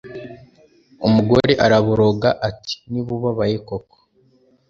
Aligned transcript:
umugore 1.07 1.51
araboroga 1.65 2.29
ati 2.49 2.75
niba 2.89 3.09
ubabaye 3.17 3.55
koko 3.67 3.95